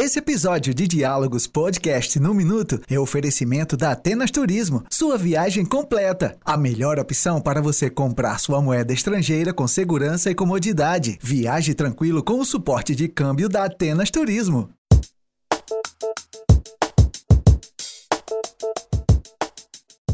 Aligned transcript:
Esse 0.00 0.20
episódio 0.20 0.72
de 0.72 0.86
Diálogos 0.86 1.48
Podcast 1.48 2.20
no 2.20 2.32
Minuto 2.32 2.80
é 2.88 2.96
oferecimento 3.00 3.76
da 3.76 3.90
Atenas 3.90 4.30
Turismo, 4.30 4.84
sua 4.88 5.18
viagem 5.18 5.66
completa. 5.66 6.38
A 6.44 6.56
melhor 6.56 7.00
opção 7.00 7.40
para 7.40 7.60
você 7.60 7.90
comprar 7.90 8.38
sua 8.38 8.62
moeda 8.62 8.92
estrangeira 8.92 9.52
com 9.52 9.66
segurança 9.66 10.30
e 10.30 10.36
comodidade. 10.36 11.18
Viaje 11.20 11.74
tranquilo 11.74 12.22
com 12.22 12.38
o 12.38 12.44
suporte 12.44 12.94
de 12.94 13.08
câmbio 13.08 13.48
da 13.48 13.64
Atenas 13.64 14.08
Turismo. 14.08 14.70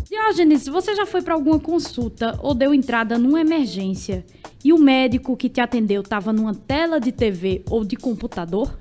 Diógenes, 0.09 0.67
você 0.67 0.95
já 0.95 1.05
foi 1.05 1.21
para 1.21 1.35
alguma 1.35 1.61
consulta 1.61 2.41
ou 2.43 2.55
deu 2.55 2.73
entrada 2.73 3.19
numa 3.19 3.43
emergência 3.43 4.25
e 4.65 4.73
o 4.73 4.79
médico 4.79 5.37
que 5.37 5.51
te 5.51 5.61
atendeu 5.61 6.01
estava 6.01 6.33
numa 6.33 6.55
tela 6.55 6.99
de 6.99 7.13
TV 7.13 7.63
ou 7.69 7.85
de 7.85 7.97
computador? 7.97 8.75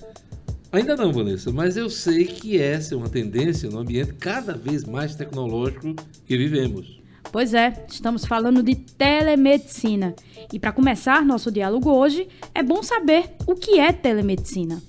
Ainda 0.73 0.95
não, 0.95 1.13
Vanessa, 1.13 1.51
mas 1.51 1.77
eu 1.77 1.87
sei 1.87 2.25
que 2.25 2.59
essa 2.59 2.95
é 2.95 2.97
uma 2.97 3.07
tendência 3.07 3.69
no 3.69 3.77
ambiente 3.77 4.15
cada 4.15 4.53
vez 4.57 4.83
mais 4.83 5.13
tecnológico 5.13 5.93
que 6.25 6.35
vivemos. 6.35 6.99
Pois 7.31 7.53
é, 7.53 7.85
estamos 7.87 8.25
falando 8.25 8.63
de 8.63 8.73
telemedicina. 8.73 10.15
E 10.51 10.59
para 10.59 10.71
começar 10.71 11.23
nosso 11.23 11.51
diálogo 11.51 11.91
hoje, 11.91 12.27
é 12.55 12.63
bom 12.63 12.81
saber 12.81 13.35
o 13.45 13.53
que 13.53 13.77
é 13.79 13.93
telemedicina. 13.93 14.81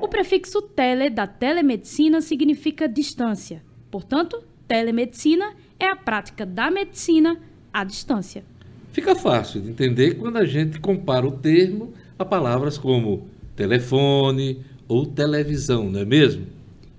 O 0.00 0.08
prefixo 0.08 0.60
tele 0.60 1.08
da 1.08 1.28
telemedicina 1.28 2.20
significa 2.20 2.88
distância. 2.88 3.62
Portanto, 3.92 4.42
telemedicina 4.66 5.54
é 5.78 5.86
a 5.86 5.94
prática 5.94 6.44
da 6.44 6.68
medicina 6.68 7.40
à 7.72 7.84
distância. 7.84 8.42
Fica 8.90 9.14
fácil 9.14 9.60
de 9.60 9.70
entender 9.70 10.14
quando 10.14 10.38
a 10.38 10.44
gente 10.44 10.80
compara 10.80 11.24
o 11.24 11.30
termo 11.30 11.94
a 12.18 12.24
palavras 12.24 12.78
como 12.78 13.28
telefone 13.54 14.64
ou 14.88 15.06
televisão, 15.06 15.84
não 15.90 16.00
é 16.00 16.04
mesmo? 16.04 16.46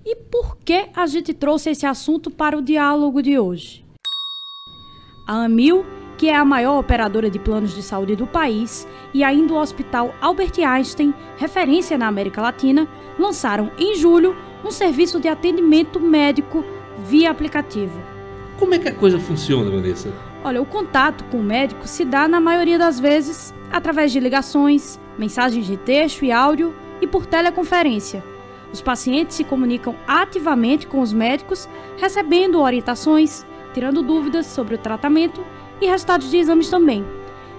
E 0.04 0.14
por 0.14 0.56
que 0.58 0.86
a 0.94 1.06
gente 1.06 1.34
trouxe 1.34 1.70
esse 1.70 1.86
assunto 1.86 2.30
para 2.30 2.56
o 2.56 2.62
diálogo 2.62 3.22
de 3.22 3.38
hoje? 3.38 3.84
A 5.26 5.44
Amil, 5.44 5.84
que 6.16 6.28
é 6.28 6.36
a 6.36 6.44
maior 6.44 6.78
operadora 6.78 7.30
de 7.30 7.38
planos 7.38 7.74
de 7.74 7.82
saúde 7.82 8.16
do 8.16 8.26
país, 8.26 8.88
e 9.12 9.22
ainda 9.22 9.52
o 9.52 9.58
Hospital 9.58 10.14
Albert 10.20 10.52
Einstein, 10.58 11.12
referência 11.36 11.98
na 11.98 12.06
América 12.06 12.40
Latina, 12.40 12.88
lançaram 13.18 13.70
em 13.78 13.94
julho 13.94 14.34
um 14.64 14.70
serviço 14.70 15.20
de 15.20 15.28
atendimento 15.28 16.00
médico 16.00 16.64
via 17.04 17.30
aplicativo. 17.30 18.00
Como 18.58 18.74
é 18.74 18.78
que 18.78 18.88
a 18.88 18.94
coisa 18.94 19.18
funciona, 19.18 19.70
Vanessa? 19.70 20.12
Olha, 20.42 20.62
o 20.62 20.66
contato 20.66 21.24
com 21.24 21.38
o 21.38 21.42
médico 21.42 21.86
se 21.86 22.04
dá, 22.04 22.26
na 22.26 22.40
maioria 22.40 22.78
das 22.78 22.98
vezes, 22.98 23.54
através 23.70 24.10
de 24.10 24.18
ligações, 24.18 24.98
mensagens 25.18 25.66
de 25.66 25.76
texto 25.76 26.24
e 26.24 26.32
áudio 26.32 26.74
e 27.00 27.06
por 27.06 27.26
teleconferência. 27.26 28.24
Os 28.72 28.80
pacientes 28.80 29.36
se 29.36 29.44
comunicam 29.44 29.94
ativamente 30.06 30.86
com 30.86 31.00
os 31.00 31.12
médicos, 31.12 31.68
recebendo 31.96 32.60
orientações, 32.60 33.44
tirando 33.72 34.02
dúvidas 34.02 34.46
sobre 34.46 34.74
o 34.74 34.78
tratamento 34.78 35.44
e 35.80 35.86
resultados 35.86 36.30
de 36.30 36.36
exames 36.36 36.68
também. 36.68 37.04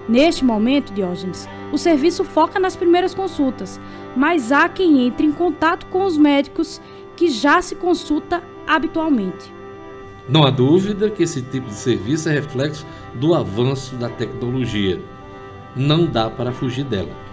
Neste 0.08 0.44
momento, 0.44 0.92
Diógenes, 0.92 1.48
o 1.72 1.78
serviço 1.78 2.24
foca 2.24 2.58
nas 2.58 2.76
primeiras 2.76 3.14
consultas, 3.14 3.80
mas 4.16 4.50
há 4.50 4.68
quem 4.68 5.06
entre 5.06 5.26
em 5.26 5.32
contato 5.32 5.86
com 5.86 6.04
os 6.04 6.16
médicos 6.16 6.80
que 7.16 7.28
já 7.28 7.60
se 7.60 7.74
consulta 7.74 8.42
habitualmente. 8.66 9.52
Não 10.28 10.44
há 10.44 10.50
dúvida 10.50 11.10
que 11.10 11.22
esse 11.22 11.42
tipo 11.42 11.66
de 11.66 11.74
serviço 11.74 12.28
é 12.28 12.32
reflexo 12.32 12.86
do 13.14 13.34
avanço 13.34 13.96
da 13.96 14.08
tecnologia. 14.08 15.00
Não 15.74 16.06
dá 16.06 16.30
para 16.30 16.52
fugir 16.52 16.84
dela. 16.84 17.29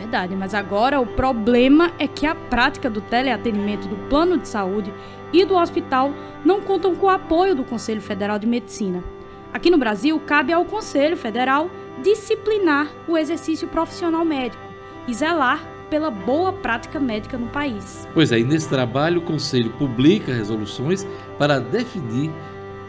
Verdade, 0.00 0.34
mas 0.34 0.54
agora 0.54 0.98
o 0.98 1.06
problema 1.06 1.92
é 1.98 2.08
que 2.08 2.24
a 2.24 2.34
prática 2.34 2.88
do 2.88 3.02
teleatendimento 3.02 3.86
do 3.86 3.96
plano 4.08 4.38
de 4.38 4.48
saúde 4.48 4.94
e 5.30 5.44
do 5.44 5.54
hospital 5.54 6.14
não 6.42 6.62
contam 6.62 6.94
com 6.94 7.04
o 7.04 7.10
apoio 7.10 7.54
do 7.54 7.62
Conselho 7.62 8.00
Federal 8.00 8.38
de 8.38 8.46
Medicina. 8.46 9.04
Aqui 9.52 9.70
no 9.70 9.76
Brasil, 9.76 10.18
cabe 10.20 10.54
ao 10.54 10.64
Conselho 10.64 11.18
Federal 11.18 11.70
disciplinar 12.02 12.88
o 13.06 13.18
exercício 13.18 13.68
profissional 13.68 14.24
médico 14.24 14.62
e 15.06 15.12
zelar 15.12 15.62
pela 15.90 16.10
boa 16.10 16.50
prática 16.50 16.98
médica 16.98 17.36
no 17.36 17.48
país. 17.48 18.08
Pois 18.14 18.32
é, 18.32 18.38
e 18.38 18.44
nesse 18.44 18.70
trabalho 18.70 19.20
o 19.20 19.24
Conselho 19.24 19.68
publica 19.72 20.32
resoluções 20.32 21.06
para 21.38 21.60
definir 21.60 22.30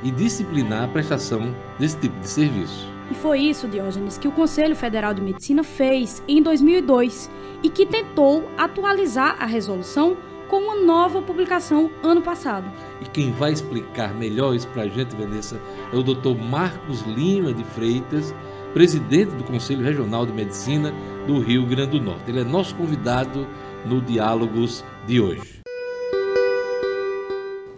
e 0.02 0.12
disciplinar 0.12 0.86
a 0.86 0.88
prestação 0.88 1.54
desse 1.78 1.98
tipo 1.98 2.18
de 2.22 2.28
serviço. 2.30 2.91
E 3.12 3.14
foi 3.14 3.42
isso, 3.42 3.68
Diógenes, 3.68 4.18
que 4.18 4.30
o 4.30 4.32
Conselho 4.32 4.74
Federal 4.74 5.14
de 5.14 5.22
Medicina 5.22 5.66
fez 5.66 6.24
em 6.30 6.42
2002 6.42 7.30
e 7.62 7.70
que 7.70 7.86
tentou 7.86 8.50
atualizar 8.58 9.36
a 9.38 9.46
resolução 9.46 10.16
com 10.48 10.60
uma 10.60 10.76
nova 10.76 11.22
publicação 11.22 11.92
ano 12.02 12.22
passado. 12.22 12.72
E 13.02 13.06
quem 13.10 13.34
vai 13.34 13.52
explicar 13.52 14.14
melhor 14.14 14.56
isso 14.56 14.68
para 14.70 14.84
a 14.84 14.88
gente, 14.88 15.14
Vanessa, 15.14 15.60
é 15.92 15.96
o 15.98 16.02
Dr. 16.02 16.42
Marcos 16.42 17.02
Lima 17.02 17.54
de 17.54 17.66
Freitas, 17.66 18.34
presidente 18.74 19.36
do 19.36 19.44
Conselho 19.44 19.84
Regional 19.84 20.26
de 20.26 20.32
Medicina 20.32 20.94
do 21.28 21.40
Rio 21.40 21.66
Grande 21.66 22.00
do 22.00 22.02
Norte. 22.02 22.32
Ele 22.32 22.40
é 22.40 22.46
nosso 22.46 22.74
convidado 22.76 23.46
no 23.86 24.02
Diálogos 24.02 24.86
de 25.06 25.20
hoje. 25.20 25.61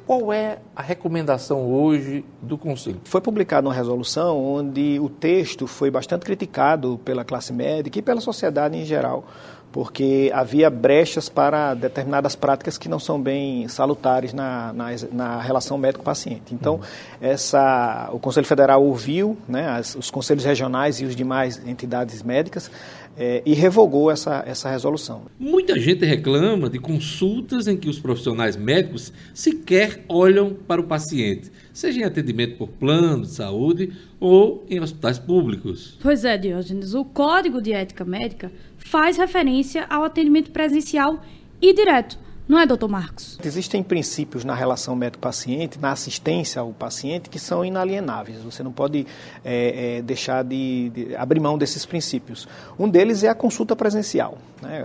Qual 0.06 0.34
é 0.34 0.58
a 0.75 0.81
recomendação 0.81 1.66
hoje 1.72 2.25
do 2.41 2.58
Conselho? 2.58 3.00
Foi 3.06 3.22
publicada 3.22 3.68
uma 3.68 3.74
resolução 3.74 4.38
onde 4.38 5.00
o 5.00 5.08
texto 5.08 5.66
foi 5.66 5.90
bastante 5.90 6.25
criticado 6.25 7.00
pela 7.06 7.24
classe 7.24 7.53
médica 7.53 8.00
e 8.00 8.02
pela 8.02 8.19
sociedade 8.19 8.78
em 8.78 8.84
geral, 8.84 9.24
porque 9.72 10.30
havia 10.34 10.69
brechas 10.69 11.30
para 11.30 11.74
determinadas 11.74 12.36
práticas 12.36 12.78
que 12.78 12.90
não 12.90 13.00
são 13.00 13.19
bem 13.19 13.66
salutares 13.69 14.34
na, 14.34 14.74
na, 14.74 14.88
na 15.12 15.41
relação 15.41 15.78
médico-paciente. 15.78 16.53
Então, 16.53 16.75
uhum. 16.75 16.81
essa, 17.22 18.09
o 18.12 18.20
Conselho 18.20 18.46
Federal 18.46 18.84
ouviu 18.84 19.38
né, 19.47 19.70
as, 19.70 19.96
os 19.96 20.12
conselhos 20.12 20.44
regionais 20.44 21.00
e 21.00 21.06
os 21.06 21.16
demais 21.16 21.66
entidades 21.66 22.22
médicas 22.22 22.70
é, 23.18 23.41
e 23.46 23.53
revogou 23.53 24.09
essa, 24.09 24.44
essa 24.46 24.69
resolução. 24.69 25.24
Muita 25.40 25.79
gente 25.79 26.06
reclama 26.06 26.69
de 26.69 26.79
consultas 26.79 27.68
em 27.68 27.78
que 27.78 27.90
os 27.90 28.00
profissionais 28.00 28.56
médicos 28.56 29.13
sequer 29.34 30.03
olham 30.07 30.53
para 30.53 30.81
o 30.81 30.85
paciente, 30.85 31.52
seja 31.72 32.02
em 32.02 32.03
atendimento 32.03 32.57
por 32.57 32.69
plano 32.69 33.23
de 33.23 33.31
saúde 33.31 33.91
ou 34.19 34.66
em 34.69 34.79
hospitais 34.79 35.19
públicos. 35.19 35.97
Pois 36.02 36.25
é, 36.25 36.38
Diógenes, 36.38 36.94
o 36.94 37.06
Código 37.06 37.62
de 37.62 37.73
Ética 37.73 38.03
Médica 38.03 38.52
faz 38.78 39.18
referência 39.18 39.85
ao 39.90 40.03
atendimento 40.03 40.52
presencial 40.52 41.22
e 41.62 41.73
direto. 41.73 42.18
Não 42.47 42.59
é, 42.59 42.65
doutor 42.65 42.89
Marcos? 42.89 43.39
Existem 43.43 43.81
princípios 43.81 44.43
na 44.43 44.53
relação 44.53 44.95
médico-paciente, 44.95 45.79
na 45.79 45.91
assistência 45.91 46.61
ao 46.61 46.73
paciente, 46.73 47.29
que 47.29 47.39
são 47.39 47.63
inalienáveis. 47.63 48.37
Você 48.43 48.61
não 48.61 48.71
pode 48.71 49.07
é, 49.45 49.97
é, 49.97 50.01
deixar 50.01 50.43
de, 50.43 50.89
de, 50.89 51.15
abrir 51.15 51.39
mão 51.39 51.57
desses 51.57 51.85
princípios. 51.85 52.47
Um 52.77 52.89
deles 52.89 53.23
é 53.23 53.29
a 53.29 53.35
consulta 53.35 53.75
presencial. 53.75 54.37
Né? 54.61 54.83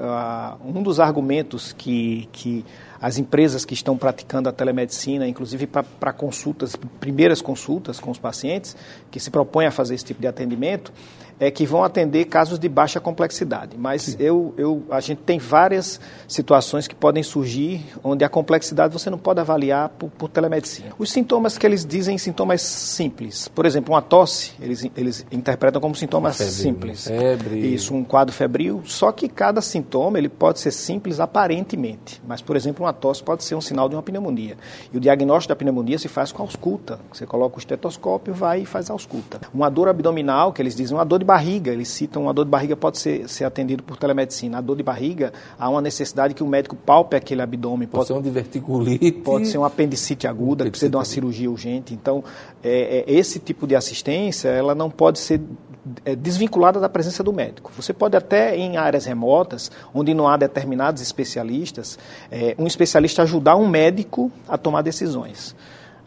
Um 0.64 0.82
dos 0.82 1.00
argumentos 1.00 1.72
que, 1.72 2.28
que 2.30 2.64
as 3.00 3.19
empresas 3.19 3.64
que 3.64 3.75
estão 3.75 3.97
praticando 3.97 4.48
a 4.48 4.53
telemedicina, 4.53 5.26
inclusive 5.26 5.66
para 5.66 6.12
consultas, 6.12 6.76
primeiras 7.00 7.41
consultas 7.41 8.00
com 8.00 8.10
os 8.10 8.19
pacientes, 8.19 8.76
que 9.10 9.20
se 9.20 9.31
propõem 9.31 9.66
a 9.66 9.70
fazer 9.70 9.94
esse 9.94 10.04
tipo 10.04 10.20
de 10.20 10.26
atendimento, 10.26 10.92
é, 11.41 11.50
que 11.50 11.64
vão 11.64 11.84
atender 11.84 12.25
casos 12.25 12.58
de 12.58 12.69
baixa 12.69 13.00
complexidade. 13.00 13.76
Mas 13.76 14.16
eu, 14.19 14.53
eu, 14.56 14.82
a 14.91 15.00
gente 15.00 15.22
tem 15.22 15.38
várias 15.38 16.00
situações 16.26 16.88
que 16.88 16.94
podem 16.94 17.22
surgir 17.22 17.84
onde 18.03 18.25
a 18.25 18.28
complexidade 18.28 18.92
você 18.92 19.08
não 19.08 19.19
pode 19.19 19.41
avaliar 19.41 19.88
por, 19.91 20.10
por 20.10 20.28
telemedicina. 20.28 20.91
Os 20.98 21.10
sintomas 21.10 21.56
que 21.56 21.66
eles 21.66 21.84
dizem 21.84 22.19
sintomas 22.19 22.60
simples. 22.62 23.48
Por 23.48 23.66
exemplo, 23.66 23.94
uma 23.94 24.03
tosse, 24.03 24.53
eles, 24.60 24.87
eles 24.97 25.25
interpretam 25.31 25.81
como 25.81 25.94
sintomas 25.94 26.38
febril, 26.38 26.54
simples. 26.54 27.06
Febre. 27.06 27.75
Isso, 27.75 27.94
um 27.94 28.04
quadro 28.04 28.34
febril. 28.34 28.82
Só 28.84 29.12
que 29.12 29.28
cada 29.28 29.60
sintoma 29.60 30.19
ele 30.19 30.28
pode 30.28 30.58
ser 30.58 30.73
simples 30.73 31.20
aparentemente. 31.20 32.20
Mas, 32.26 32.43
por 32.43 32.56
exemplo, 32.56 32.84
uma 32.88 32.93
tosse 32.93 33.23
pode 33.23 33.44
ser 33.44 33.55
um 33.55 33.61
sinal 33.61 33.88
de 33.88 33.94
uma 33.94 34.02
pneumonia. 34.02 34.56
E 34.93 34.96
o 34.96 35.00
diagnóstico 35.00 35.50
da 35.50 35.56
pneumonia 35.56 35.99
se 35.99 36.08
faz 36.08 36.32
com 36.32 36.43
a 36.43 36.44
ausculta. 36.44 36.99
Você 37.12 37.26
coloca 37.26 37.56
o 37.56 37.58
estetoscópio, 37.58 38.35
vai 38.35 38.62
e 38.62 38.67
faz 38.67 38.90
a 38.90 38.93
ausculta. 38.93 39.40
Uma 39.52 39.69
dor 39.69 39.88
abdominal, 39.88 40.52
que 40.52 40.62
eles 40.62 40.75
dizem 40.75 40.96
uma 40.96 41.05
dor 41.05 41.19
de 41.19 41.25
barriga, 41.25 41.70
eles 41.70 41.88
citam 41.88 42.23
uma 42.23 42.35
dor 42.35 42.44
de 42.44 42.50
barriga 42.50 42.76
pode 42.76 42.99
ser, 42.99 43.29
ser 43.29 43.44
atendido 43.44 43.82
por 43.82 43.96
telemedicina. 43.96 44.58
A 44.58 44.61
dor 44.61 44.76
de 44.76 44.82
barriga, 44.82 45.32
há 45.58 45.69
uma 45.69 45.81
necessidade 45.81 46.35
que 46.35 46.43
o 46.43 46.46
médico 46.46 46.75
palpe 46.75 47.17
aquele 47.17 47.43
abdômen. 47.43 47.87
Pode, 47.87 47.90
pode 47.90 48.06
ser 48.08 48.12
um 48.14 48.23
diverticulite. 48.23 49.12
Pode 49.12 49.49
ser 49.49 49.58
uma 49.58 49.67
apendicite 49.67 50.26
aguda, 50.26 50.64
que 50.64 50.70
precisa 50.70 50.90
de 50.90 50.96
uma 50.96 51.05
cirurgia 51.05 51.50
urgente. 51.50 51.94
Então, 51.94 52.25
é, 52.62 53.05
é, 53.06 53.12
esse 53.12 53.38
tipo 53.38 53.67
de 53.67 53.76
assistência, 53.76 54.49
ela 54.49 54.75
não 54.75 54.90
pode 54.90 55.19
ser 55.19 55.40
é, 56.08 56.16
desvinculada 56.16 56.81
da 56.81 56.88
presença 56.88 57.22
do 57.22 57.32
médico. 57.32 57.70
Você 57.76 57.93
pode 57.93 58.16
até, 58.16 58.56
em 58.56 58.78
áreas 58.78 59.05
remotas, 59.05 59.70
onde 59.93 60.14
não 60.14 60.26
há 60.26 60.38
determinados 60.38 61.02
especialistas, 61.02 61.99
é, 62.31 62.55
um 62.58 62.66
especialista 62.66 63.22
ajudar 63.22 63.56
um 63.56 63.69
médico 63.69 64.32
a 64.49 64.56
tomar 64.56 64.81
decisões. 64.81 65.55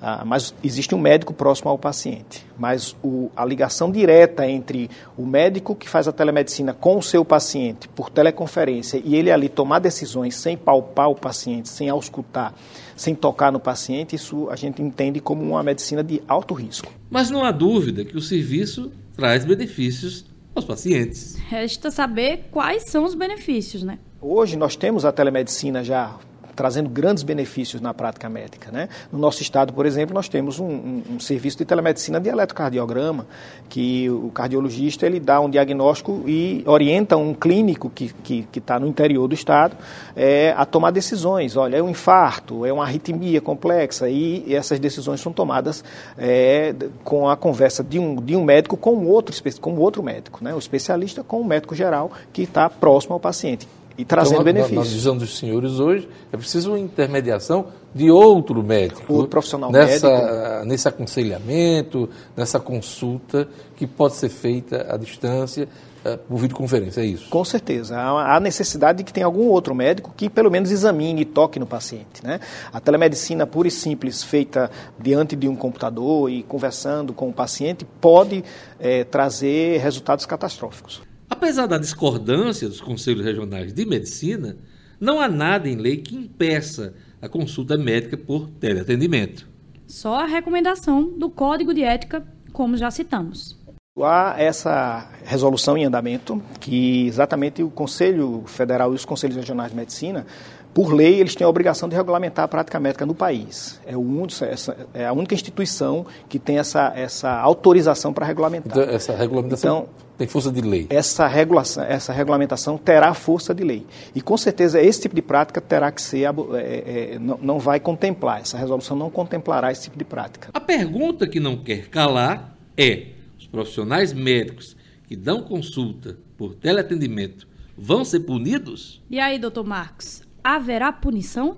ah, 0.02 0.24
mas 0.26 0.56
existe 0.64 0.96
um 0.96 0.98
médico 0.98 1.32
próximo 1.32 1.70
ao 1.70 1.78
paciente. 1.78 2.44
Mas 2.58 2.96
o, 3.04 3.30
a 3.36 3.46
ligação 3.46 3.92
direta 3.92 4.48
entre 4.48 4.90
o 5.16 5.24
médico 5.24 5.76
que 5.76 5.88
faz 5.88 6.08
a 6.08 6.12
telemedicina 6.12 6.74
com 6.74 6.98
o 6.98 7.04
seu 7.04 7.24
paciente 7.24 7.88
por 7.88 8.10
teleconferência 8.10 9.00
e 9.06 9.16
ele 9.16 9.30
ali 9.30 9.48
tomar 9.48 9.78
decisões 9.78 10.34
sem 10.36 10.58
palpar 10.58 11.12
o 11.12 11.16
paciente, 11.16 11.70
sem 11.70 11.88
auscultar, 11.90 12.56
sem 12.96 13.14
tocar 13.14 13.52
no 13.52 13.60
paciente, 13.60 14.16
isso 14.16 14.50
a 14.50 14.56
gente 14.56 14.82
entende 14.82 15.20
como 15.20 15.44
uma 15.44 15.62
medicina 15.62 16.04
de 16.04 16.24
alto 16.28 16.56
risco. 16.56 16.92
Mas 17.08 17.30
não 17.30 17.44
há 17.44 17.52
dúvida 17.52 18.04
que 18.04 18.18
o 18.18 18.22
serviço 18.22 18.92
traz 19.22 19.46
benefícios 19.46 20.26
aos 20.56 20.66
pacientes. 20.66 21.36
Resta 21.48 21.92
saber 21.92 22.46
quais 22.50 22.86
são 22.86 23.04
os 23.04 23.14
benefícios, 23.14 23.84
né? 23.84 24.00
Hoje 24.20 24.58
nós 24.58 24.76
temos 24.76 25.06
a 25.06 25.12
telemedicina 25.12 25.84
já 25.84 26.18
trazendo 26.56 26.90
grandes 26.90 27.24
benefícios 27.24 27.82
na 27.82 27.94
prática 27.94 28.30
médica. 28.30 28.72
Né? 28.72 28.90
No 29.12 29.20
nosso 29.20 29.42
estado, 29.42 29.74
por 29.74 29.86
exemplo, 29.86 30.14
nós 30.14 30.28
temos 30.28 30.60
um, 30.60 30.66
um, 30.66 31.04
um, 31.12 31.20
serviço 31.20 31.58
de 31.58 31.66
telemedicina 31.66 32.20
de 32.20 32.30
eletrocardiograma, 32.30 33.26
que 33.70 34.10
o 34.10 34.30
cardiologista 34.30 35.06
ele 35.06 35.20
dá 35.20 35.40
um 35.40 35.50
diagnóstico 35.50 36.24
e 36.28 36.64
orienta 36.66 37.18
um 37.18 37.34
clínico 37.34 37.90
que 37.90 38.14
está 38.54 38.76
tá 38.76 38.80
no 38.80 38.88
interior 38.88 39.28
do 39.28 39.34
estado 39.34 39.76
é, 40.16 40.54
a 40.56 40.66
tomar 40.66 40.92
decisões. 40.92 41.56
Olha, 41.56 41.78
é 41.78 41.84
um 41.84 41.90
infarto, 41.90 42.66
é 42.66 42.72
uma 42.72 42.84
arritmia 42.84 43.42
complexa 43.42 44.10
e, 44.10 44.44
e 44.48 44.56
essas 44.56 44.80
decisões 44.80 45.20
são 45.20 45.34
tomadas 45.34 45.84
é, 46.18 46.74
com 47.04 47.30
a 47.30 47.36
conversa 47.36 47.84
de 47.84 48.00
um, 48.00 48.16
de 48.16 48.36
um 48.36 48.44
médico 48.44 48.78
com 48.78 49.06
outro, 49.06 49.36
com 49.60 49.76
outro 49.78 50.04
médico, 50.04 50.44
né? 50.44 50.54
o 50.54 50.60
especialista 50.60 51.24
com 51.24 51.42
o 51.42 51.46
médico 51.46 51.76
geral 51.76 52.12
que 52.32 52.44
está 52.44 52.70
próximo 52.70 53.14
ao 53.14 53.20
paciente 53.20 53.68
e 53.98 54.06
trazendo 54.06 54.42
então, 54.42 54.46
benefícios. 54.46 54.88
Na, 54.88 54.94
visão 54.94 55.18
dos 55.18 55.38
senhores 55.38 55.80
hoje, 55.80 56.08
é 56.32 56.38
preciso 56.38 56.72
uma 56.72 56.80
intermediação 56.80 57.68
de 57.94 58.10
outro 58.10 58.64
médico. 58.64 59.22
O 59.22 59.28
profissional 59.28 59.72
nessa, 59.72 60.10
médico. 60.10 60.66
Nesse 60.66 60.88
aconselhamento, 60.88 62.10
nessa 62.36 62.60
consulta 62.60 63.48
que 63.76 63.86
pode 63.86 64.16
ser 64.16 64.30
feita 64.30 64.88
à 64.90 64.98
distância 64.98 65.68
uh, 66.06 66.18
por 66.18 66.38
videoconferência, 66.38 67.02
é 67.02 67.06
isso? 67.06 67.30
Com 67.30 67.44
certeza. 67.44 68.00
Há 68.00 68.40
necessidade 68.40 69.00
de 69.00 69.04
que 69.04 69.12
tenha 69.12 69.26
algum 69.26 69.48
outro 69.48 69.76
médico 69.76 70.14
que 70.16 70.30
pelo 70.30 70.50
menos 70.50 70.72
examine 70.72 71.22
e 71.22 71.26
toque 71.26 71.60
no 71.60 71.66
paciente. 71.66 72.24
Né? 72.24 72.40
A 72.72 72.80
telemedicina 72.80 73.46
pura 73.46 73.68
e 73.68 73.72
simples, 73.72 74.24
feita 74.24 74.72
diante 74.98 75.36
de 75.36 75.48
um 75.48 75.56
computador 75.56 76.30
e 76.30 76.44
conversando 76.44 77.14
com 77.14 77.30
o 77.30 77.34
paciente, 77.34 77.86
pode 78.00 78.44
é, 78.80 79.04
trazer 79.04 79.80
resultados 79.80 80.26
catastróficos. 80.26 81.11
Apesar 81.42 81.66
da 81.66 81.80
discordância 81.80 82.70
dos 82.70 82.80
conselhos 82.80 83.26
regionais 83.26 83.74
de 83.74 83.84
medicina, 83.84 84.58
não 85.00 85.20
há 85.20 85.28
nada 85.28 85.68
em 85.68 85.76
lei 85.76 85.98
que 85.98 86.16
impeça 86.16 86.94
a 87.20 87.28
consulta 87.28 87.76
médica 87.76 88.16
por 88.16 88.48
teleatendimento. 88.60 89.50
Só 89.88 90.20
a 90.20 90.28
recomendação 90.28 91.18
do 91.18 91.32
Código 91.32 91.74
de 91.74 91.82
Ética, 91.82 92.24
como 92.54 92.78
já 92.78 92.92
citamos. 92.92 93.60
Há 94.00 94.36
essa 94.38 95.10
resolução 95.26 95.76
em 95.76 95.84
andamento 95.84 96.40
que 96.60 97.08
exatamente 97.08 97.64
o 97.64 97.72
Conselho 97.72 98.44
Federal 98.46 98.92
e 98.92 98.96
os 98.96 99.04
Conselhos 99.04 99.36
Regionais 99.36 99.72
de 99.72 99.78
Medicina 99.78 100.28
por 100.74 100.94
lei, 100.94 101.20
eles 101.20 101.36
têm 101.36 101.46
a 101.46 101.50
obrigação 101.50 101.90
de 101.90 101.96
regulamentar 101.96 102.46
a 102.46 102.48
prática 102.48 102.80
médica 102.80 103.06
no 103.06 103.14
país. 103.14 103.80
É, 103.86 103.96
o 103.98 104.28
essa, 104.42 104.88
é 104.94 105.06
a 105.06 105.14
única 105.14 105.34
instituição 105.34 106.06
que 106.30 106.40
tem 106.40 106.60
essa, 106.60 106.94
essa 106.96 107.32
autorização 107.40 108.14
para 108.14 108.26
regulamentar. 108.26 108.72
Então, 108.72 108.84
essa 108.94 109.16
regulamentação 109.16 109.80
então, 109.80 109.90
tem 110.18 110.28
força 110.28 110.52
de 110.52 110.62
lei? 110.62 110.88
Essa, 110.90 111.28
regulação, 111.28 111.84
essa 111.84 112.14
regulamentação 112.14 112.78
terá 112.78 113.14
força 113.14 113.54
de 113.54 113.64
lei. 113.64 113.86
E, 114.14 114.22
com 114.22 114.38
certeza, 114.38 114.82
esse 114.82 115.02
tipo 115.02 115.16
de 115.16 115.22
prática 115.22 115.60
terá 115.60 115.92
que 115.92 116.02
ser... 116.02 116.26
É, 116.54 117.14
é, 117.16 117.20
não, 117.20 117.38
não 117.42 117.60
vai 117.60 117.80
contemplar, 117.80 118.42
essa 118.42 118.58
resolução 118.58 118.96
não 118.96 119.10
contemplará 119.10 119.72
esse 119.72 119.84
tipo 119.84 119.98
de 119.98 120.06
prática. 120.06 120.50
A 120.54 120.60
pergunta 120.60 121.28
que 121.28 121.40
não 121.40 121.58
quer 121.58 121.90
calar 121.90 122.56
é, 122.78 123.08
os 123.38 123.48
profissionais 123.48 124.14
médicos 124.14 124.78
que 125.08 125.16
dão 125.16 125.42
consulta 125.42 126.18
por 126.38 126.56
teleatendimento 126.56 127.48
vão 127.78 128.06
ser 128.06 128.22
punidos? 128.22 129.02
E 129.10 129.20
aí, 129.20 129.40
doutor 129.40 129.66
Marcos, 129.66 130.22
haverá 130.44 130.92
punição? 130.92 131.58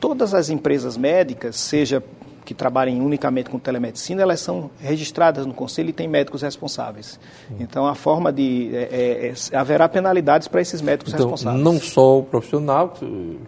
Todas 0.00 0.34
as 0.34 0.50
empresas 0.50 0.96
médicas, 0.96 1.56
seja 1.56 2.02
que 2.44 2.52
trabalhem 2.52 3.00
unicamente 3.00 3.48
com 3.48 3.58
telemedicina, 3.58 4.22
elas 4.22 4.40
são 4.40 4.70
registradas 4.78 5.46
no 5.46 5.54
conselho 5.54 5.88
e 5.88 5.92
tem 5.92 6.06
médicos 6.06 6.42
responsáveis. 6.42 7.18
Então, 7.58 7.86
a 7.86 7.94
forma 7.94 8.32
de. 8.32 8.70
É, 8.74 8.82
é, 8.82 9.34
é 9.52 9.56
haverá 9.56 9.88
penalidades 9.88 10.46
para 10.46 10.60
esses 10.60 10.82
médicos 10.82 11.14
então, 11.14 11.26
responsáveis. 11.26 11.64
Não 11.64 11.80
só 11.80 12.18
o 12.18 12.22
profissional 12.22 12.90
que, 12.90 13.38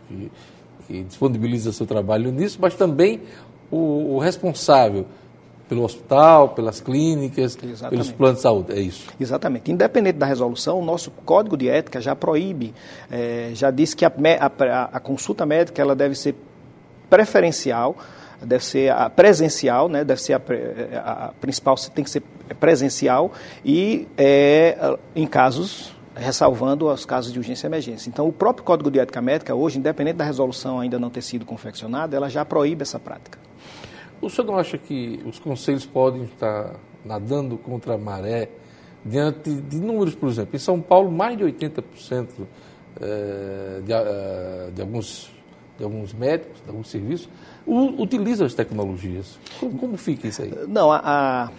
que, 0.88 1.02
disponibiliza 1.02 1.72
seu 1.72 1.84
trabalho 1.84 2.32
nisso, 2.32 2.58
mas 2.60 2.74
também 2.74 3.20
o, 3.70 4.14
o 4.14 4.18
responsável 4.18 5.06
pelo 5.68 5.82
hospital, 5.82 6.50
pelas 6.50 6.80
clínicas, 6.80 7.58
Exatamente. 7.62 7.90
pelos 7.90 8.12
planos 8.12 8.36
de 8.36 8.42
saúde, 8.42 8.72
é 8.72 8.80
isso? 8.80 9.08
Exatamente. 9.18 9.70
Independente 9.70 10.16
da 10.16 10.26
resolução, 10.26 10.78
o 10.78 10.84
nosso 10.84 11.10
código 11.10 11.56
de 11.56 11.68
ética 11.68 12.00
já 12.00 12.14
proíbe, 12.14 12.72
é, 13.10 13.50
já 13.52 13.70
diz 13.70 13.92
que 13.94 14.04
a, 14.04 14.12
a, 14.40 14.84
a, 14.96 15.00
consulta 15.00 15.44
médica 15.44 15.82
ela 15.82 15.96
deve 15.96 16.14
ser 16.14 16.34
preferencial, 17.10 17.96
deve 18.40 18.64
ser 18.64 18.92
a 18.92 19.10
presencial, 19.10 19.88
né, 19.88 20.04
deve 20.04 20.20
ser 20.20 20.34
a, 20.34 21.26
a, 21.26 21.32
principal 21.40 21.74
tem 21.94 22.04
que 22.04 22.10
ser 22.10 22.22
presencial 22.60 23.32
e 23.64 24.06
é, 24.16 24.96
em 25.14 25.26
casos 25.26 25.96
ressalvando 26.14 26.88
os 26.88 27.04
casos 27.04 27.30
de 27.30 27.38
urgência 27.38 27.66
e 27.66 27.68
emergência. 27.68 28.08
Então, 28.08 28.26
o 28.26 28.32
próprio 28.32 28.64
Código 28.64 28.90
de 28.90 28.98
Ética 28.98 29.20
Médica, 29.20 29.54
hoje, 29.54 29.78
independente 29.78 30.16
da 30.16 30.24
resolução 30.24 30.80
ainda 30.80 30.98
não 30.98 31.10
ter 31.10 31.20
sido 31.20 31.44
confeccionada, 31.44 32.16
ela 32.16 32.30
já 32.30 32.42
proíbe 32.42 32.82
essa 32.82 32.98
prática. 32.98 33.38
O 34.20 34.30
senhor 34.30 34.46
não 34.46 34.58
acha 34.58 34.78
que 34.78 35.20
os 35.26 35.38
conselhos 35.38 35.84
podem 35.86 36.24
estar 36.24 36.74
nadando 37.04 37.56
contra 37.56 37.94
a 37.94 37.98
maré 37.98 38.48
diante 39.04 39.50
de 39.54 39.78
números, 39.78 40.14
por 40.14 40.28
exemplo, 40.28 40.56
em 40.56 40.58
São 40.58 40.80
Paulo, 40.80 41.10
mais 41.10 41.38
de 41.38 41.44
80% 41.44 42.28
eh, 43.00 43.82
de, 43.84 43.92
eh, 43.92 44.70
de, 44.74 44.82
alguns, 44.82 45.30
de 45.78 45.84
alguns 45.84 46.12
médicos, 46.12 46.60
de 46.62 46.68
alguns 46.68 46.88
serviços, 46.88 47.28
utilizam 47.66 48.46
as 48.46 48.54
tecnologias. 48.54 49.38
Como, 49.60 49.78
como 49.78 49.96
fica 49.96 50.26
isso 50.26 50.42
aí? 50.42 50.52
Não, 50.66 50.90
a, 50.90 51.00
a 51.04 51.50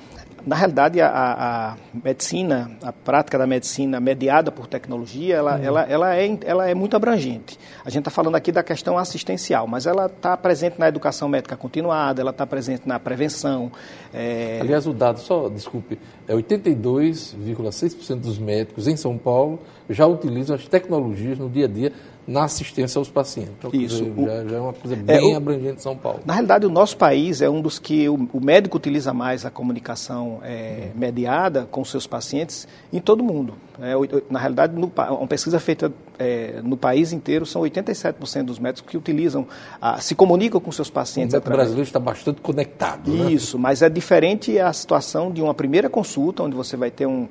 na 0.45 0.55
realidade, 0.55 1.01
a, 1.01 1.09
a, 1.09 1.75
medicina, 1.93 2.71
a 2.81 2.91
prática 2.93 3.37
da 3.37 3.45
medicina 3.45 3.99
mediada 3.99 4.51
por 4.51 4.67
tecnologia, 4.67 5.35
ela, 5.35 5.55
uhum. 5.57 5.63
ela, 5.63 5.83
ela, 5.83 6.15
é, 6.15 6.39
ela 6.45 6.69
é 6.69 6.73
muito 6.73 6.95
abrangente. 6.95 7.59
A 7.83 7.89
gente 7.89 7.99
está 7.99 8.11
falando 8.11 8.35
aqui 8.35 8.51
da 8.51 8.63
questão 8.63 8.97
assistencial, 8.97 9.67
mas 9.67 9.85
ela 9.85 10.05
está 10.05 10.37
presente 10.37 10.79
na 10.79 10.87
educação 10.87 11.27
médica 11.27 11.57
continuada, 11.57 12.21
ela 12.21 12.31
está 12.31 12.45
presente 12.47 12.87
na 12.87 12.99
prevenção. 12.99 13.71
É... 14.13 14.59
Aliás, 14.61 14.87
o 14.87 14.93
dado, 14.93 15.19
só, 15.19 15.49
desculpe, 15.49 15.99
é 16.27 16.33
82,6% 16.33 18.19
dos 18.19 18.37
médicos 18.37 18.87
em 18.87 18.95
São 18.95 19.17
Paulo 19.17 19.59
já 19.89 20.05
utilizam 20.05 20.55
as 20.55 20.67
tecnologias 20.67 21.39
no 21.39 21.49
dia 21.49 21.65
a 21.65 21.67
dia 21.67 21.91
na 22.27 22.43
assistência 22.43 22.99
aos 22.99 23.09
pacientes. 23.09 23.53
Então, 23.57 23.71
Isso. 23.73 24.03
Dizer, 24.03 24.25
já, 24.25 24.45
já, 24.45 24.57
é 24.57 24.59
uma 24.59 24.73
coisa 24.73 24.95
é, 24.95 24.99
bem 24.99 25.33
é, 25.33 25.35
abrangente 25.35 25.77
em 25.77 25.79
São 25.79 25.95
Paulo. 25.95 26.19
Na 26.25 26.33
realidade, 26.33 26.65
o 26.65 26.69
nosso 26.69 26.97
país 26.97 27.41
é 27.41 27.49
um 27.49 27.61
dos 27.61 27.79
que 27.79 28.09
o, 28.09 28.27
o 28.33 28.43
médico 28.43 28.75
utiliza 28.75 29.13
mais 29.13 29.45
a 29.45 29.49
comunicação 29.49 30.39
é, 30.43 30.89
mediada 30.93 31.65
com 31.71 31.85
seus 31.85 32.05
pacientes 32.05 32.67
em 32.91 32.99
todo 32.99 33.21
o 33.21 33.23
mundo. 33.23 33.53
É, 33.79 33.93
na 34.29 34.39
realidade, 34.39 34.75
no, 34.75 34.91
uma 34.97 35.27
pesquisa 35.27 35.57
feita 35.59 35.91
é, 36.19 36.59
no 36.63 36.75
país 36.75 37.13
inteiro, 37.13 37.45
são 37.45 37.61
87% 37.61 38.43
dos 38.43 38.59
médicos 38.59 38.91
que 38.91 38.97
utilizam, 38.97 39.47
a, 39.79 40.01
se 40.01 40.13
comunicam 40.13 40.59
com 40.59 40.71
seus 40.71 40.89
pacientes. 40.89 41.33
O 41.33 41.37
através... 41.37 41.59
brasileiro 41.59 41.87
está 41.87 41.99
bastante 41.99 42.41
conectado. 42.41 43.09
Né? 43.09 43.31
Isso, 43.31 43.57
mas 43.57 43.81
é 43.81 43.89
diferente 43.89 44.59
a 44.59 44.73
situação 44.73 45.31
de 45.31 45.41
uma 45.41 45.53
primeira 45.53 45.89
consulta, 45.89 46.43
onde 46.43 46.55
você 46.55 46.75
vai 46.75 46.91
ter, 46.91 47.05
um, 47.05 47.27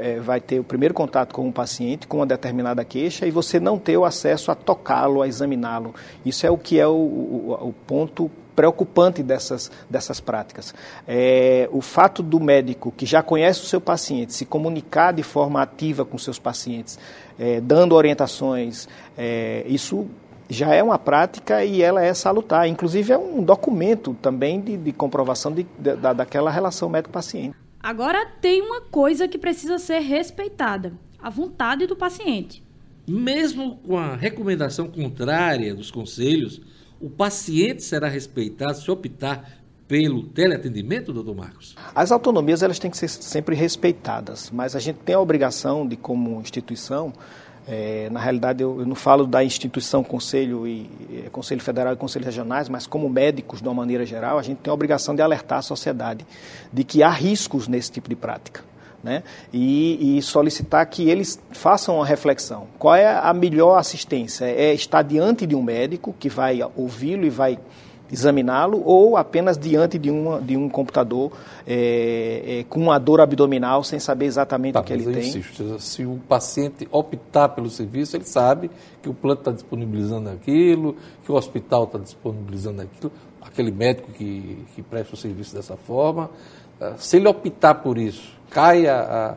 é, 0.00 0.18
vai 0.18 0.40
ter 0.40 0.58
o 0.58 0.64
primeiro 0.64 0.94
contato 0.94 1.32
com 1.32 1.46
um 1.46 1.52
paciente 1.52 2.08
com 2.08 2.16
uma 2.16 2.26
determinada 2.26 2.84
queixa 2.84 3.26
e 3.26 3.30
você 3.30 3.60
não 3.60 3.78
ter 3.78 3.96
o 3.96 4.04
acesso 4.04 4.23
a 4.32 4.54
tocá-lo, 4.54 5.22
a 5.22 5.28
examiná-lo. 5.28 5.94
Isso 6.24 6.46
é 6.46 6.50
o 6.50 6.58
que 6.58 6.78
é 6.78 6.86
o, 6.86 6.92
o, 6.92 7.68
o 7.68 7.74
ponto 7.86 8.30
preocupante 8.54 9.22
dessas, 9.22 9.70
dessas 9.90 10.20
práticas. 10.20 10.74
É, 11.06 11.68
o 11.72 11.80
fato 11.80 12.22
do 12.22 12.40
médico 12.40 12.92
que 12.96 13.04
já 13.04 13.22
conhece 13.22 13.62
o 13.62 13.66
seu 13.66 13.80
paciente 13.80 14.32
se 14.32 14.46
comunicar 14.46 15.12
de 15.12 15.22
forma 15.22 15.60
ativa 15.60 16.04
com 16.04 16.16
seus 16.16 16.38
pacientes, 16.38 16.98
é, 17.38 17.60
dando 17.60 17.94
orientações, 17.94 18.88
é, 19.18 19.64
isso 19.66 20.06
já 20.48 20.74
é 20.74 20.82
uma 20.82 20.98
prática 20.98 21.64
e 21.64 21.82
ela 21.82 22.02
é 22.02 22.12
salutar. 22.14 22.68
Inclusive 22.68 23.12
é 23.12 23.18
um 23.18 23.42
documento 23.42 24.14
também 24.20 24.60
de, 24.60 24.76
de 24.76 24.92
comprovação 24.92 25.52
de, 25.52 25.66
de, 25.78 25.96
da, 25.96 26.12
daquela 26.12 26.50
relação 26.50 26.88
médico-paciente. 26.88 27.56
Agora 27.82 28.26
tem 28.40 28.62
uma 28.62 28.80
coisa 28.80 29.28
que 29.28 29.36
precisa 29.36 29.78
ser 29.78 29.98
respeitada: 29.98 30.92
a 31.20 31.28
vontade 31.28 31.86
do 31.86 31.96
paciente. 31.96 32.63
Mesmo 33.06 33.76
com 33.76 33.98
a 33.98 34.16
recomendação 34.16 34.88
contrária 34.88 35.74
dos 35.74 35.90
conselhos, 35.90 36.60
o 37.00 37.10
paciente 37.10 37.82
será 37.82 38.08
respeitado 38.08 38.78
se 38.78 38.90
optar 38.90 39.62
pelo 39.86 40.22
teleatendimento, 40.22 41.12
doutor 41.12 41.36
Marcos? 41.36 41.76
As 41.94 42.10
autonomias 42.10 42.62
elas 42.62 42.78
têm 42.78 42.90
que 42.90 42.96
ser 42.96 43.08
sempre 43.08 43.54
respeitadas, 43.54 44.50
mas 44.50 44.74
a 44.74 44.80
gente 44.80 45.00
tem 45.00 45.14
a 45.14 45.20
obrigação 45.20 45.86
de, 45.86 45.96
como 45.96 46.40
instituição, 46.40 47.12
É, 47.66 48.10
na 48.10 48.20
realidade, 48.20 48.62
eu, 48.62 48.80
eu, 48.80 48.86
não 48.86 48.94
falo 48.94 49.26
da 49.26 49.42
instituição 49.42 50.04
Conselho 50.04 50.66
e 50.66 50.90
é, 51.24 51.30
Conselho 51.30 51.62
Federal 51.62 51.94
e 51.94 51.96
Conselho 51.96 52.24
Regionais, 52.24 52.68
mas 52.68 52.86
como 52.86 53.08
médicos, 53.08 53.62
de 53.62 53.66
uma 53.66 53.72
maneira 53.72 54.04
geral, 54.04 54.38
a 54.38 54.42
gente 54.42 54.58
tem 54.58 54.70
a 54.70 54.74
obrigação 54.74 55.14
de 55.14 55.22
alertar 55.22 55.60
a 55.60 55.62
sociedade 55.62 56.26
de 56.70 56.84
que 56.84 57.02
há 57.02 57.08
riscos 57.08 57.66
nesse 57.66 57.90
tipo 57.90 58.06
de 58.06 58.16
prática. 58.16 58.62
Né? 59.04 59.22
E, 59.52 60.16
e, 60.16 60.22
solicitar 60.22 60.86
que 60.86 61.10
eles 61.10 61.38
façam 61.52 61.96
uma 61.96 62.06
reflexão. 62.06 62.66
Qual 62.78 62.94
é 62.94 63.06
a 63.06 63.34
melhor 63.34 63.76
assistência? 63.76 64.46
É 64.46 64.72
estar 64.72 65.02
diante 65.02 65.46
de 65.46 65.54
um 65.54 65.62
médico 65.62 66.14
que 66.18 66.30
vai 66.30 66.60
ouvi-lo 66.74 67.26
e 67.26 67.28
vai 67.28 67.58
examiná-lo 68.10 68.82
ou 68.84 69.16
apenas 69.16 69.58
diante 69.58 69.98
de, 69.98 70.10
uma, 70.10 70.40
de 70.40 70.56
um 70.56 70.68
computador 70.68 71.32
é, 71.66 72.60
é, 72.60 72.64
com 72.64 72.80
uma 72.80 72.98
dor 72.98 73.20
abdominal 73.20 73.82
sem 73.82 73.98
saber 73.98 74.26
exatamente 74.26 74.74
tá, 74.74 74.80
o 74.80 74.84
que 74.84 74.92
ele 74.92 75.04
tem. 75.04 75.28
Insisto, 75.28 75.78
se 75.80 76.04
o 76.04 76.18
paciente 76.28 76.88
optar 76.90 77.50
pelo 77.50 77.68
serviço, 77.68 78.16
ele 78.16 78.24
sabe 78.24 78.70
que 79.02 79.08
o 79.08 79.14
plano 79.14 79.40
está 79.40 79.50
disponibilizando 79.50 80.30
aquilo, 80.30 80.96
que 81.24 81.32
o 81.32 81.34
hospital 81.34 81.84
está 81.84 81.98
disponibilizando 81.98 82.82
aquilo, 82.82 83.12
aquele 83.40 83.70
médico 83.70 84.12
que, 84.12 84.64
que 84.74 84.82
presta 84.82 85.14
o 85.14 85.16
serviço 85.16 85.54
dessa 85.54 85.76
forma. 85.76 86.30
Ah, 86.92 86.94
se 86.98 87.16
ele 87.16 87.28
optar 87.28 87.74
por 87.76 87.98
isso, 87.98 88.32
cai 88.50 88.86
a, 88.86 89.00
a 89.00 89.34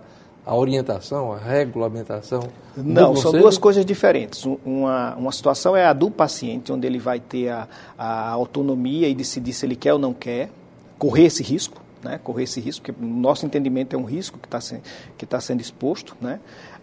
a 0.47 0.55
orientação, 0.55 1.33
a 1.33 1.37
regulamentação? 1.37 2.47
Não, 2.77 3.17
são 3.17 3.33
duas 3.33 3.57
coisas 3.57 3.85
diferentes. 3.85 4.45
Uma, 4.65 5.13
uma 5.15 5.31
situação 5.33 5.75
é 5.75 5.85
a 5.85 5.91
do 5.91 6.09
paciente, 6.09 6.71
onde 6.71 6.87
ele 6.87 6.99
vai 6.99 7.19
ter 7.19 7.49
a, 7.49 7.67
a 7.97 8.29
autonomia 8.29 9.09
e 9.09 9.13
decidir 9.13 9.51
se 9.51 9.65
ele 9.65 9.75
quer 9.75 9.91
ou 9.91 9.99
não 9.99 10.13
quer, 10.13 10.49
correr 10.97 11.25
esse 11.25 11.43
risco, 11.43 11.81
né? 12.03 12.19
correr 12.23 12.43
esse 12.43 12.59
risco, 12.59 12.85
porque 12.85 13.01
no 13.05 13.19
nosso 13.19 13.45
entendimento 13.45 13.95
é 13.95 13.99
um 13.99 14.05
risco 14.05 14.37
que 14.37 14.47
está 14.47 14.61
se, 14.61 14.81
tá 15.27 15.39
sendo 15.39 15.61
exposto, 15.61 16.15
né? 16.21 16.39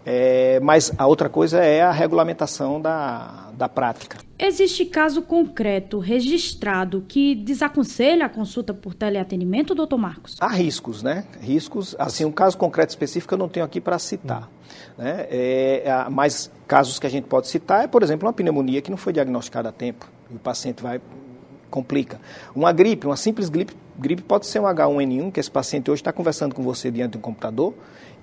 É, 0.07 0.59
mas 0.59 0.93
a 0.99 1.07
outra 1.07 1.27
coisa 1.27 1.63
é 1.63 1.81
a 1.81 1.91
regulamentação 1.91 2.79
da, 2.79 3.49
da 3.57 3.67
prática. 3.67 4.19
Existe 4.37 4.85
caso 4.85 5.23
concreto 5.23 5.97
registrado 5.97 7.03
que 7.07 7.33
desaconselha 7.33 8.27
a 8.27 8.29
consulta 8.29 8.71
por 8.71 8.93
teleatendimento, 8.93 9.73
doutor 9.73 9.97
Marcos? 9.97 10.37
Há 10.39 10.49
riscos, 10.49 11.01
né? 11.01 11.25
Riscos, 11.41 11.95
assim, 11.97 12.23
um 12.23 12.31
caso 12.31 12.55
concreto 12.55 12.91
específico 12.91 13.33
eu 13.33 13.37
não 13.39 13.49
tenho 13.49 13.65
aqui 13.65 13.81
para 13.81 13.97
citar. 13.97 14.43
Hum. 14.43 15.01
Né? 15.03 15.25
É, 15.29 16.05
mas 16.11 16.51
casos 16.67 16.99
que 16.99 17.07
a 17.07 17.09
gente 17.09 17.25
pode 17.25 17.47
citar 17.47 17.83
é, 17.83 17.87
por 17.87 18.03
exemplo, 18.03 18.27
uma 18.27 18.33
pneumonia 18.33 18.83
que 18.83 18.91
não 18.91 18.97
foi 18.97 19.11
diagnosticada 19.11 19.69
a 19.69 19.71
tempo. 19.71 20.07
E 20.29 20.35
o 20.35 20.39
paciente 20.39 20.83
vai 20.83 21.01
complica. 21.69 22.21
Uma 22.55 22.71
gripe, 22.71 23.05
uma 23.05 23.17
simples 23.17 23.49
gripe, 23.49 23.75
gripe 23.99 24.21
pode 24.21 24.45
ser 24.45 24.59
um 24.59 24.63
H1N1, 24.63 25.31
que 25.31 25.39
esse 25.39 25.51
paciente 25.51 25.89
hoje 25.89 26.01
está 26.01 26.11
conversando 26.11 26.53
com 26.53 26.63
você 26.63 26.91
diante 26.91 27.11
de 27.13 27.17
um 27.17 27.21
computador 27.21 27.73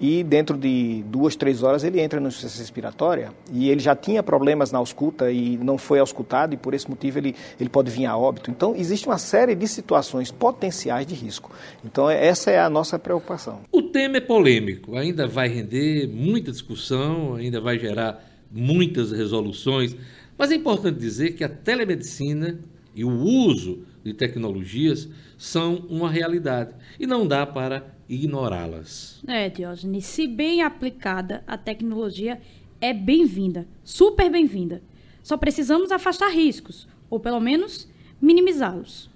e 0.02 0.24
dentro 0.24 0.58
de 0.58 1.04
duas, 1.06 1.36
três 1.36 1.62
horas 1.62 1.84
ele 1.84 2.00
entra 2.00 2.18
no 2.18 2.26
insuficiência 2.26 2.60
respiratória 2.60 3.30
e 3.52 3.70
ele 3.70 3.80
já 3.80 3.94
tinha 3.94 4.20
problemas 4.20 4.72
na 4.72 4.78
ausculta 4.78 5.30
e 5.30 5.56
não 5.58 5.78
foi 5.78 6.00
auscultado 6.00 6.54
e 6.54 6.56
por 6.56 6.74
esse 6.74 6.90
motivo 6.90 7.18
ele, 7.18 7.36
ele 7.60 7.68
pode 7.70 7.90
vir 7.90 8.06
a 8.06 8.16
óbito. 8.16 8.50
Então, 8.50 8.74
existe 8.74 9.06
uma 9.06 9.18
série 9.18 9.54
de 9.54 9.68
situações 9.68 10.32
potenciais 10.32 11.06
de 11.06 11.14
risco. 11.14 11.52
Então, 11.84 12.10
essa 12.10 12.50
é 12.50 12.58
a 12.58 12.68
nossa 12.68 12.98
preocupação. 12.98 13.60
O 13.70 13.82
tema 13.82 14.16
é 14.16 14.20
polêmico, 14.20 14.96
ainda 14.96 15.28
vai 15.28 15.48
render 15.48 16.08
muita 16.08 16.50
discussão, 16.50 17.36
ainda 17.36 17.60
vai 17.60 17.78
gerar 17.78 18.24
muitas 18.50 19.12
resoluções, 19.12 19.94
mas 20.36 20.50
é 20.50 20.56
importante 20.56 20.98
dizer 20.98 21.34
que 21.34 21.44
a 21.44 21.48
telemedicina 21.48 22.58
e 22.94 23.04
o 23.04 23.10
uso 23.10 23.84
de 24.04 24.12
tecnologias 24.12 25.08
são 25.38 25.86
uma 25.88 26.10
realidade 26.10 26.74
e 26.98 27.06
não 27.06 27.26
dá 27.26 27.46
para 27.46 27.94
ignorá-las. 28.08 29.22
É, 29.26 29.48
Diógenes, 29.48 30.06
se 30.06 30.26
bem 30.26 30.62
aplicada, 30.62 31.42
a 31.46 31.56
tecnologia 31.56 32.40
é 32.80 32.92
bem-vinda, 32.92 33.66
super 33.84 34.30
bem-vinda. 34.30 34.82
Só 35.22 35.36
precisamos 35.36 35.92
afastar 35.92 36.30
riscos, 36.30 36.88
ou 37.08 37.20
pelo 37.20 37.40
menos 37.40 37.88
minimizá-los. 38.20 39.08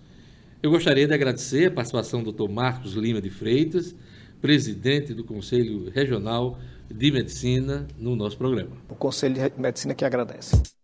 Eu 0.62 0.70
gostaria 0.70 1.06
de 1.06 1.14
agradecer 1.14 1.66
a 1.66 1.70
participação 1.70 2.22
do 2.22 2.32
Dr. 2.32 2.48
Marcos 2.48 2.94
Lima 2.94 3.20
de 3.20 3.30
Freitas, 3.30 3.94
presidente 4.40 5.12
do 5.12 5.24
Conselho 5.24 5.90
Regional 5.90 6.58
de 6.88 7.10
Medicina, 7.10 7.86
no 7.98 8.14
nosso 8.14 8.38
programa. 8.38 8.76
O 8.88 8.94
Conselho 8.94 9.34
de 9.34 9.60
Medicina 9.60 9.94
que 9.94 10.04
agradece. 10.04 10.75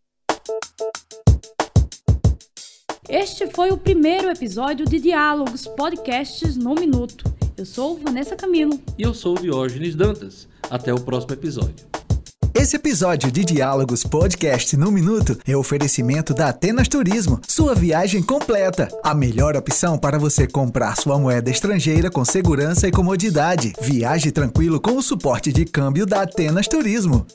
Este 3.12 3.46
foi 3.46 3.68
o 3.70 3.76
primeiro 3.76 4.30
episódio 4.30 4.86
de 4.86 4.98
Diálogos 4.98 5.66
Podcasts 5.66 6.56
no 6.56 6.74
Minuto. 6.74 7.30
Eu 7.58 7.66
sou 7.66 7.98
Vanessa 7.98 8.34
Camilo. 8.34 8.80
E 8.96 9.02
eu 9.02 9.12
sou 9.12 9.34
Diógenes 9.34 9.94
Dantas. 9.94 10.48
Até 10.70 10.94
o 10.94 10.98
próximo 10.98 11.34
episódio. 11.34 11.84
Esse 12.54 12.76
episódio 12.76 13.30
de 13.30 13.44
Diálogos 13.44 14.02
Podcast 14.02 14.78
no 14.78 14.90
Minuto 14.90 15.38
é 15.46 15.54
oferecimento 15.54 16.32
da 16.32 16.48
Atenas 16.48 16.88
Turismo, 16.88 17.38
sua 17.46 17.74
viagem 17.74 18.22
completa. 18.22 18.88
A 19.04 19.14
melhor 19.14 19.58
opção 19.58 19.98
para 19.98 20.18
você 20.18 20.46
comprar 20.46 20.96
sua 20.96 21.18
moeda 21.18 21.50
estrangeira 21.50 22.10
com 22.10 22.24
segurança 22.24 22.88
e 22.88 22.90
comodidade. 22.90 23.74
Viaje 23.82 24.32
tranquilo 24.32 24.80
com 24.80 24.96
o 24.96 25.02
suporte 25.02 25.52
de 25.52 25.66
câmbio 25.66 26.06
da 26.06 26.22
Atenas 26.22 26.66
Turismo. 26.66 27.26